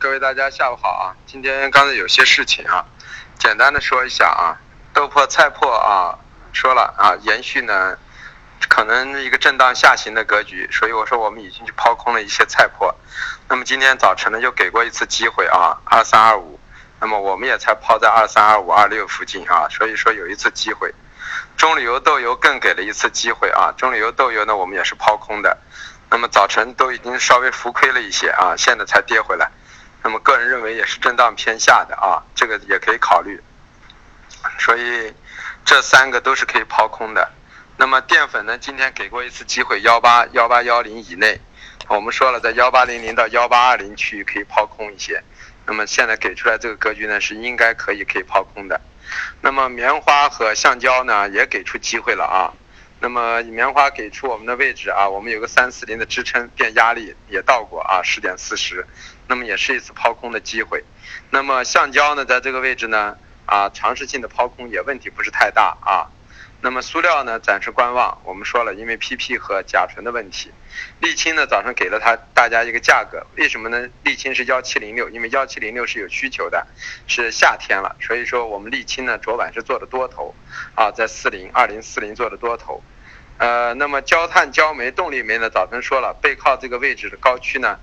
[0.00, 1.12] 各位大家下午好啊！
[1.26, 2.82] 今天刚才有些事情啊，
[3.38, 4.56] 简单的说一下啊。
[4.94, 6.18] 豆粕、菜粕啊，
[6.54, 7.98] 说了啊，延续呢，
[8.66, 12.94] 可能一个震荡下行的格局，所以我说我们已经去抛空了一些菜粕。
[13.46, 16.58] 那么今天早晨呢，又给过一次机会啊，二三二五，
[16.98, 20.94] 那么我们也才抛在二三二五二六附近啊，所以说有一次机会。
[21.58, 25.58] 中旅游豆油更给了一次机会啊，中旅游豆油呢，我们也是抛空的。
[26.08, 29.50] 那么早晨都已经稍微浮亏了一些啊，现在才跌回来。
[30.02, 33.40] 那么个人认为也是震荡偏下的啊，这个也可以考虑。
[34.58, 35.12] 所以
[35.64, 37.30] 这三个都是可以抛空的。
[37.76, 41.40] 那么淀粉呢，今天给过一次机会，幺八幺八幺零以内，
[41.88, 45.22] 我们说了在幺八零零到幺八二零区域可以抛空一些。
[45.66, 48.80] 那么现在给出来这个格局呢，是应该可以可以抛空的。
[49.40, 52.52] 那么棉花和橡胶呢，也给出机会了啊。
[53.00, 58.86] 那么棉花给出我们的位置啊，我们有个三四零的支撑变压力也到过啊，十点四十，
[59.26, 60.84] 那么也是一次抛空的机会。
[61.30, 63.16] 那么橡胶呢，在这个位置呢，
[63.46, 66.06] 啊，尝试性的抛空也问题不是太大啊。
[66.62, 68.20] 那么塑料呢，暂时观望。
[68.22, 70.50] 我们说了，因为 PP 和甲醇的问题。
[71.00, 73.88] 沥青呢，早上给了他大家一个价格，为什么呢？
[74.04, 76.66] 沥青是幺七零六，因为幺七零六是有需求的，
[77.06, 80.34] 是夏天了，所以说我们沥青呢，昨晚是做的多头，
[80.74, 82.82] 啊，在四零二零四零做的多头。
[83.38, 87.78] 呃，那么焦炭、焦煤、动力煤呢，早晨说了，背靠这个位置的高区呢。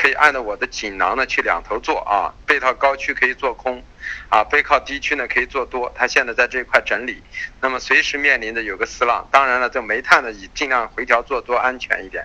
[0.00, 3.82] 可以按照我的锦囊呢去两头做啊，背靠高区可以做空，
[4.28, 5.92] 啊背靠低区呢可以做多。
[5.92, 7.20] 它现在在这一块整理，
[7.60, 9.26] 那么随时面临着有个四浪。
[9.32, 12.24] 当然了，这煤炭呢以尽量回调做多安全一点。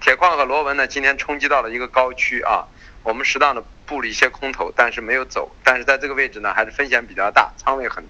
[0.00, 2.64] 铁矿和螺纹呢今天冲击到了一个高区啊，
[3.02, 5.54] 我们适当的布了一些空头，但是没有走。
[5.62, 8.02] 但是在这个位置呢还是风险比较大，仓位很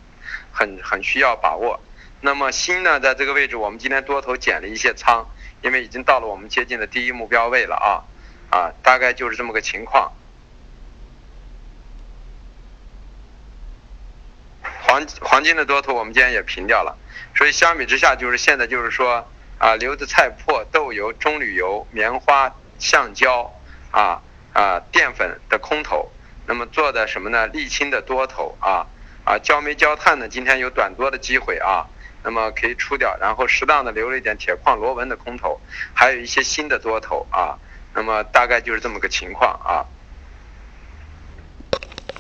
[0.53, 1.81] 很很需要把握。
[2.21, 5.27] 那么锌呢在这个位置我们今天多头减了一些仓，
[5.63, 8.07] 因为已经到了我们接近的第一目标位了啊。
[8.51, 10.13] 啊，大概就是这么个情况。
[14.83, 16.99] 黄黄金的多头我们今天也平掉了，
[17.35, 19.25] 所以相比之下，就是现在就是说
[19.59, 23.53] 啊，留的菜粕、豆油、棕榈油、棉花、橡胶
[23.93, 24.21] 啊
[24.53, 26.11] 啊淀粉的空头，
[26.47, 27.49] 那么做的什么呢？
[27.51, 28.87] 沥青的多头啊
[29.25, 31.87] 啊焦煤焦炭呢，今天有短多的机会啊，
[32.25, 35.61] 那么可以出掉，然后适当的留了一点铁矿螺纹的空头，
[35.95, 37.57] 还有一些新的多头啊。
[37.95, 39.87] 那么大概就是这么个情况啊。